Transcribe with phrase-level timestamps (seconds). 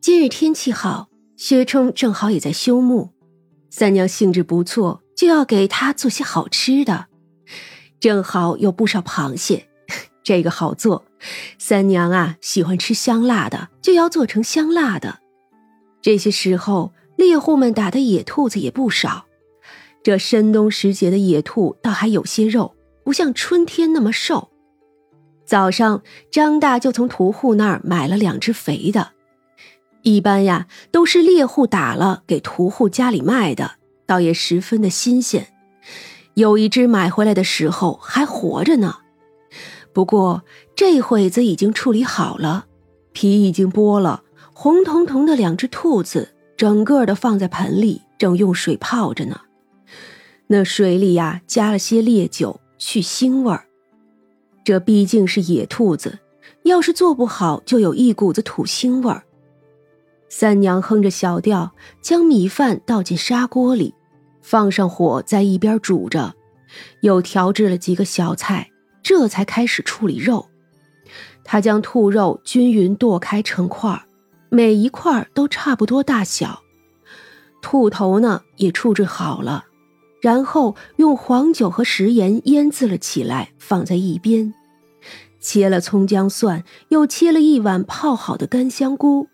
[0.00, 3.10] 今日天气好，薛冲正好也在休沐，
[3.68, 7.08] 三娘兴致不错，就要给他做些好吃的，
[8.00, 9.68] 正好有不少螃蟹，
[10.24, 11.04] 这个好做。
[11.58, 15.18] 三娘啊，喜欢吃香辣的，就要做成香辣的。
[16.00, 19.26] 这些时候，猎户们打的野兔子也不少。
[20.02, 22.74] 这深冬时节的野兔倒还有些肉，
[23.04, 24.48] 不像春天那么瘦。
[25.44, 29.12] 早上，张大就从屠户那儿买了两只肥的。
[30.02, 33.72] 一般呀，都是猎户打了给屠户家里卖的，
[34.06, 35.48] 倒也十分的新鲜。
[36.34, 38.96] 有一只买回来的时候还活着呢。
[39.92, 40.42] 不过
[40.74, 42.66] 这会子已经处理好了，
[43.12, 44.22] 皮已经剥了，
[44.54, 49.40] 红彤彤的两只兔子，整个的放在盆里，正用水泡着呢。
[50.46, 53.66] 那水里呀，加了些烈酒，去腥味儿。
[54.64, 56.20] 这毕竟是野兔子，
[56.62, 59.24] 要是做不好，就有一股子土腥味儿。
[60.32, 63.94] 三娘哼着小调，将米饭倒进砂锅里，
[64.40, 66.34] 放上火，在一边煮着，
[67.02, 68.70] 又调制了几个小菜。
[69.02, 70.46] 这才开始处理肉，
[71.42, 74.04] 他将兔肉均匀剁开成块，
[74.50, 76.62] 每一块都差不多大小。
[77.60, 79.64] 兔头呢也处置好了，
[80.22, 84.54] 然后用黄酒和食盐腌制了起来，放在一边。
[85.40, 89.28] 切了葱姜蒜，又切了一碗泡好的干香菇。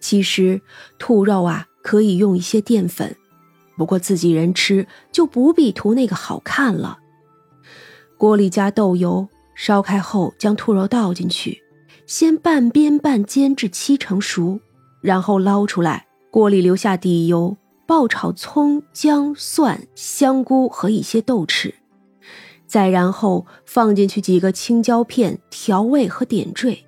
[0.00, 0.60] 其实
[0.98, 3.16] 兔肉啊可以用一些淀粉，
[3.76, 6.98] 不过自己人吃就不必图那个好看了。
[8.16, 11.62] 锅里加豆油，烧开后将兔肉倒进去，
[12.06, 14.60] 先半煸半煎至七成熟，
[15.00, 16.06] 然后捞出来。
[16.30, 21.72] 锅里留下底油，爆炒葱姜蒜、香菇和一些豆豉，
[22.66, 26.84] 再然后放进去几个青椒片调味和点缀，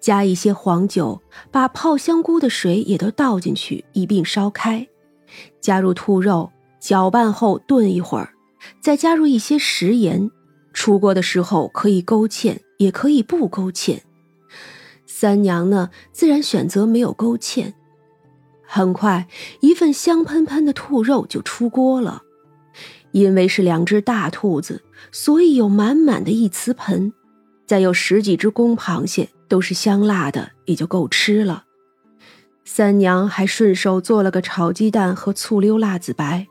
[0.00, 1.20] 加一些黄酒，
[1.50, 4.88] 把泡香菇的水也都倒进去一并烧开，
[5.60, 8.32] 加入兔肉，搅拌后炖一会儿，
[8.80, 10.30] 再加入一些食盐。
[10.72, 13.98] 出锅的时候可以勾芡，也可以不勾芡。
[15.04, 17.72] 三娘呢，自然选择没有勾芡。
[18.66, 19.26] 很快，
[19.60, 22.22] 一份香喷喷的兔肉就出锅了。
[23.10, 27.12] 因为是两只大兔子，所以有满满的一瓷盆，
[27.66, 31.64] 再有十几只公螃蟹，都是香辣的，也就够吃了。
[32.64, 36.46] 三娘还顺手做了个炒鸡蛋和醋溜辣子白，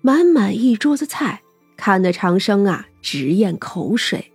[0.00, 1.42] 满满一桌子菜。
[1.76, 4.32] 看得长生啊直咽口水，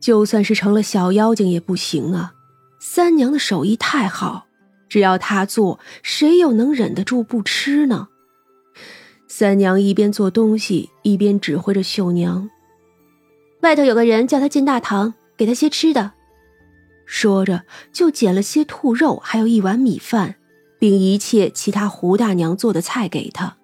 [0.00, 2.34] 就算是成了小妖精也不行啊！
[2.80, 4.46] 三娘的手艺太好，
[4.88, 8.08] 只要她做，谁又能忍得住不吃呢？
[9.28, 12.50] 三娘一边做东西，一边指挥着绣娘
[13.62, 16.14] ：“外头有个人叫她进大堂，给她些吃的。”
[17.06, 20.36] 说着就捡了些兔肉，还有一碗米饭，
[20.78, 23.56] 并一切其他胡大娘做的菜给他。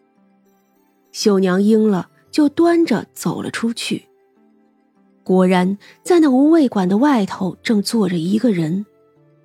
[1.13, 2.09] 秀娘应了。
[2.31, 4.07] 就端着走了出去。
[5.25, 8.87] 果然，在那无味馆的外头，正坐着一个人，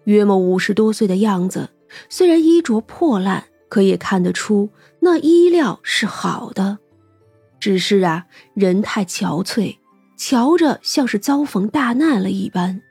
[0.04, 1.72] 约莫五十多岁的样子。
[2.10, 4.70] 虽然衣着破烂，可也看得出
[5.00, 6.78] 那衣料是好的。
[7.60, 9.78] 只是啊，人太憔悴，
[10.16, 12.84] 瞧着像是遭逢大难了一般。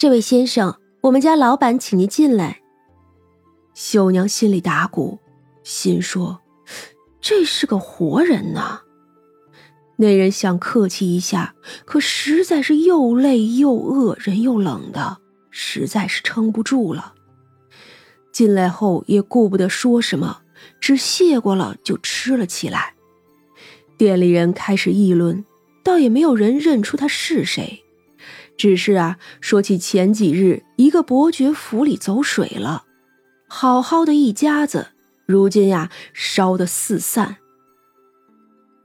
[0.00, 2.62] 这位先生，我们家老板请您进来。
[3.74, 5.18] 秀娘心里打鼓，
[5.62, 6.40] 心说。
[7.20, 8.80] 这是个活人呐！
[9.98, 15.18] 那人想客气一下，可实在是又累又饿，人又冷的，
[15.50, 17.12] 实在是撑不住了。
[18.32, 20.40] 进来后也顾不得说什么，
[20.80, 22.94] 只谢过了就吃了起来。
[23.98, 25.44] 店里人开始议论，
[25.84, 27.84] 倒也没有人认出他是谁，
[28.60, 32.84] 只是啊，说起前几日一个伯爵府里走水了，
[33.48, 34.88] 好好的一家子。
[35.24, 37.38] 如今呀，烧得四散。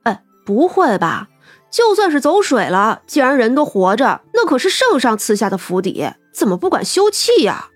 [0.04, 1.28] 哎，不会吧？
[1.70, 7.68] 就算是走水了，既然人都活着，那可是圣上赐下的府邸，怎么不管修葺呀？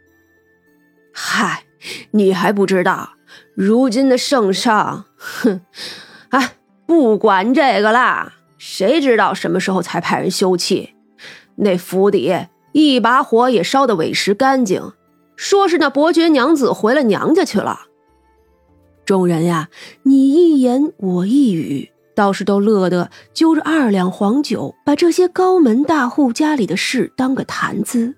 [1.14, 1.66] 嗨，
[2.12, 3.16] 你还不知道，
[3.54, 5.60] 如今的圣上，哼，
[6.30, 6.54] 哎，
[6.86, 10.92] 不管这个啦，谁知道什么时候才派人修葺？
[11.60, 12.34] 那府邸
[12.72, 14.94] 一把火也烧得委实干净，
[15.36, 17.82] 说是那伯爵娘子回了娘家去了。
[19.06, 19.70] 众人呀，
[20.04, 28.16] 你一言我一语，倒是都乐得揪着二两黄酒，把这些高门大户家里的事当个谈资。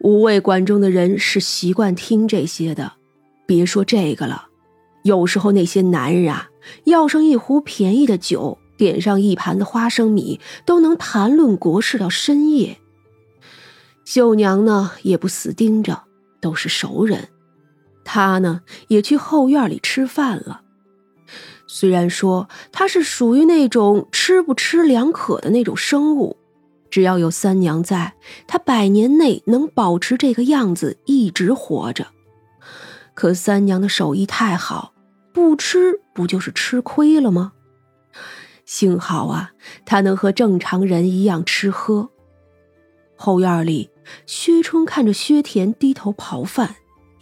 [0.00, 2.92] 五味馆中的人是习惯听这些的，
[3.46, 4.46] 别说这个了，
[5.02, 6.48] 有时候那些男人啊，
[6.84, 12.78] 要上一壶便宜的酒，点上一盘子花生米，都能谈论国事到深夜。
[14.04, 16.04] 秀娘呢，也不死盯着，
[16.40, 17.28] 都是熟人。
[18.04, 20.62] 她呢，也去后院里吃饭了。
[21.66, 26.36] 虽然说她是属于那种吃不吃两可的那种生物，
[26.88, 28.14] 只要有三娘在，
[28.46, 32.06] 她百年内能保持这个样子，一直活着。
[33.14, 34.92] 可三娘的手艺太好，
[35.32, 37.52] 不吃不就是吃亏了吗？
[38.66, 39.52] 幸好啊，
[39.86, 42.10] 他能和正常人一样吃喝。
[43.16, 43.90] 后院里，
[44.26, 46.76] 薛冲看着薛田低头刨饭。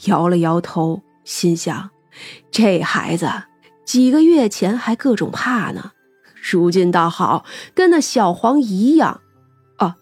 [0.06, 1.90] 摇了摇头，心想：
[2.50, 3.30] 这孩子
[3.84, 5.92] 几个月前还各种怕呢，
[6.50, 7.44] 如今倒好，
[7.74, 9.20] 跟那小黄一样。
[9.78, 9.94] 哦，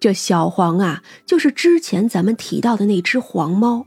[0.00, 3.86] 这小黄啊，就是之前咱们提到的那只黄猫。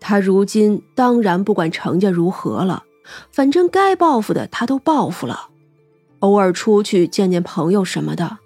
[0.00, 2.84] 他如今当然不管程家如何了，
[3.32, 5.48] 反正该报复的他都报复了。
[6.20, 8.38] 偶尔出去见见朋友什么的，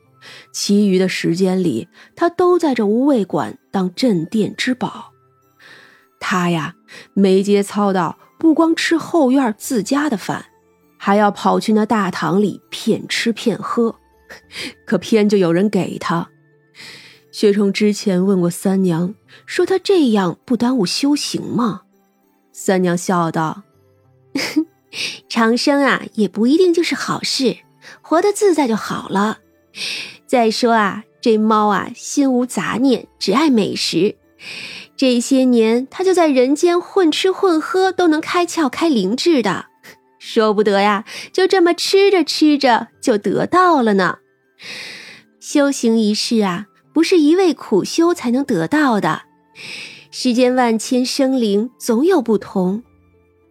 [0.53, 5.13] 其余的时间里，他都在这无畏馆当镇店之宝。
[6.21, 6.75] 他呀，
[7.15, 10.47] 没节操到不光吃后院自家的饭，
[10.99, 13.97] 还要跑去那大堂里骗吃骗喝，
[14.87, 16.29] 可偏就有人给他。
[17.33, 19.15] 薛冲之前问过三娘，
[19.47, 21.83] 说他这样不耽误修行吗？
[22.53, 23.63] 三娘笑道
[25.32, 27.56] ：“长生啊，也不一定就是好事，
[28.02, 29.38] 活得自在就好了。
[30.26, 34.17] 再说啊，这猫啊，心无杂念，只爱美食。”
[34.94, 39.69] 这些年，它就在人间混吃混喝，都能开窍开灵智的，
[40.19, 44.19] 说不得呀，就这么吃着吃着就得到了呢。
[45.40, 49.23] 修行一世啊，不是一味苦修才能得到的。
[50.11, 52.82] 世间万千生灵，总有不同。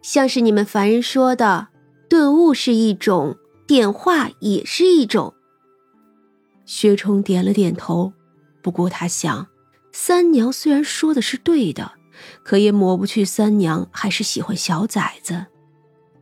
[0.00, 1.68] 像是你们凡人说的，
[2.12, 5.32] 顿悟是一种，点化也是一种。
[6.66, 8.12] 薛冲点了点头，
[8.60, 9.46] 不过他想。
[9.92, 11.92] 三娘虽然说的是对的，
[12.42, 15.46] 可也抹不去三娘还是喜欢小崽子。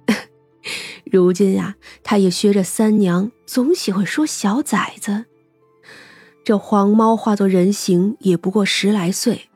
[1.10, 5.25] 如今呀，他也学着三娘，总喜欢说小崽子。
[6.44, 9.50] 这黄猫化作人形也不过十来岁，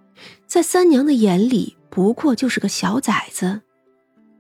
[0.49, 3.61] 在三娘的眼里不过就是个小崽子。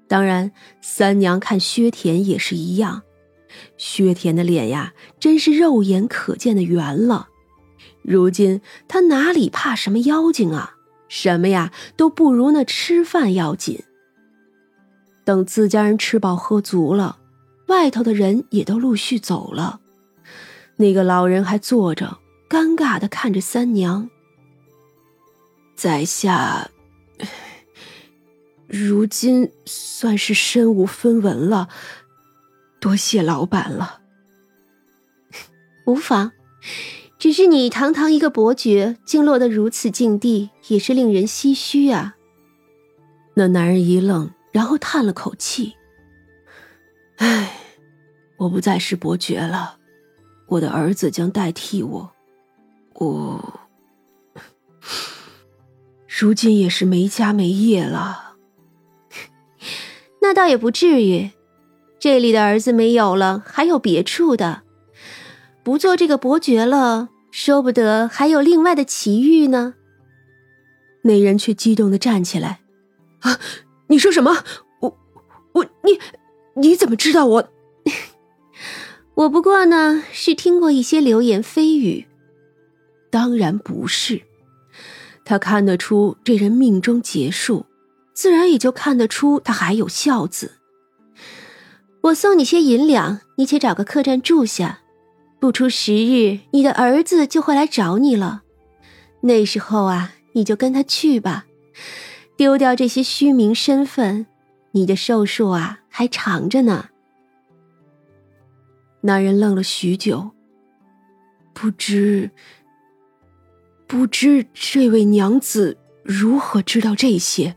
[0.06, 3.02] 当然，三娘看薛田也是一样，
[3.76, 7.28] 薛田的脸呀，真是肉眼可见的圆了。
[8.02, 10.76] 如今他哪里怕什么妖精啊？
[11.08, 13.82] 什么呀都不如那吃饭要紧。
[15.24, 17.18] 等自家人吃饱喝足了，
[17.68, 19.80] 外头的人也都陆续走了，
[20.76, 22.18] 那个老人还坐着，
[22.48, 24.10] 尴尬的看着三娘。
[25.74, 26.68] 在下，
[28.66, 31.68] 如今算是身无分文了，
[32.80, 34.00] 多谢老板了。
[35.86, 36.32] 无妨。
[37.18, 42.16] 只是你堂堂一个伯爵，竟落得如此境地，也是令人唏嘘啊。
[43.34, 45.74] 那男人一愣，然后叹了口气
[47.16, 47.60] ：“唉，
[48.36, 49.78] 我不再是伯爵了，
[50.48, 52.12] 我的儿子将代替我。
[52.94, 53.60] 我
[56.06, 58.23] 如今也是没家没业了。
[60.34, 61.30] 倒也不至于，
[61.98, 64.62] 这里的儿子没有了，还有别处的。
[65.62, 69.74] 不做这个伯爵了。”说不得还有另外的奇遇呢。
[71.02, 72.60] 那人却激动的站起来
[73.22, 73.40] ：“啊，
[73.88, 74.44] 你说什么？
[74.78, 74.96] 我，
[75.54, 75.98] 我，你，
[76.54, 77.48] 你怎么知道我？
[79.16, 82.06] 我不过呢是听过一些流言蜚语。
[83.10, 84.22] 当然不是，
[85.24, 87.66] 他看得出这人命中劫数，
[88.14, 90.52] 自然也就看得出他还有孝子。
[92.02, 94.80] 我送你些银两，你且找个客栈住下。”
[95.40, 98.44] 不出十日，你的儿子就会来找你了。
[99.20, 101.44] 那时候啊，你就跟他去吧，
[102.34, 104.24] 丢掉这些虚名身份，
[104.70, 106.88] 你的寿数啊还长着呢。
[109.02, 110.30] 那人愣了许久，
[111.52, 112.30] 不知
[113.86, 117.54] 不知这位娘子如何知道这些。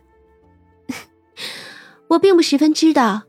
[2.09, 3.23] 我并不十分知道，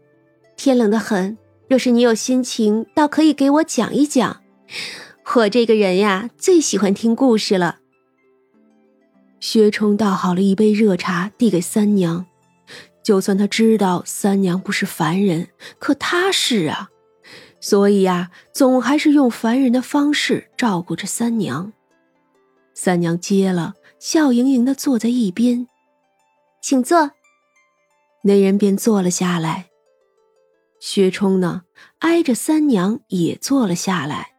[0.57, 1.37] 天冷得很，
[1.69, 4.41] 若是你有心情，倒可以给我讲一讲。
[5.35, 7.81] 我这个人呀，最喜欢听故事了。
[9.41, 12.27] 薛冲倒好了一杯热茶，递给三娘。
[13.03, 16.89] 就算他知道三娘不是凡人，可他是啊，
[17.61, 21.73] 所以呀，总还是用凡人的方式照顾着三娘。
[22.75, 25.67] 三娘接了，笑盈盈的坐在一边，
[26.63, 27.11] 请坐。
[28.29, 29.71] 那人便坐了下来。
[30.81, 31.63] 薛冲呢，
[32.01, 34.38] 挨着三娘也坐了下来。